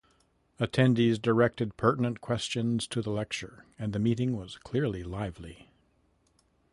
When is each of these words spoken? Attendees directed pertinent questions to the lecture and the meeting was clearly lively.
Attendees 0.59 1.21
directed 1.21 1.77
pertinent 1.77 2.21
questions 2.21 2.87
to 2.87 3.03
the 3.03 3.11
lecture 3.11 3.65
and 3.77 3.93
the 3.93 3.99
meeting 3.99 4.35
was 4.35 4.57
clearly 4.57 5.03
lively. 5.03 5.69